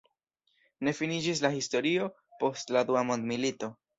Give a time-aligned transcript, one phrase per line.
[0.87, 2.09] Ne finiĝis la historio
[2.41, 3.73] post la dua mondomilito.